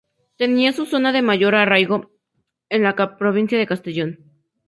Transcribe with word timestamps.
Tenía 0.35 0.73
su 0.73 0.87
zona 0.87 1.11
de 1.11 1.21
mayor 1.21 1.53
arraigo 1.53 2.09
en 2.69 2.81
la 2.81 2.95
provincia 3.19 3.59
de 3.59 3.67
Castellón. 3.67 4.19